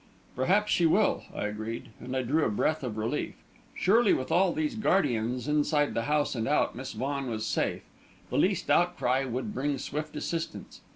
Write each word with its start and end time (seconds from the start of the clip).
"Perhaps 0.35 0.71
she 0.71 0.87
will," 0.87 1.25
I 1.31 1.45
agreed; 1.45 1.89
and 1.99 2.15
I 2.17 2.23
drew 2.23 2.43
a 2.43 2.49
breath 2.49 2.81
of 2.81 2.97
relief. 2.97 3.35
Surely 3.75 4.13
with 4.13 4.31
all 4.31 4.51
these 4.51 4.73
guardians, 4.73 5.47
inside 5.47 5.93
the 5.93 6.05
house 6.09 6.33
and 6.33 6.47
out, 6.47 6.75
Miss 6.75 6.93
Vaughan 6.93 7.29
was 7.29 7.45
safe. 7.45 7.83
The 8.31 8.37
least 8.39 8.71
outcry 8.71 9.25
would 9.25 9.53
bring 9.53 9.77
swift 9.77 10.15
assistance. 10.15 10.81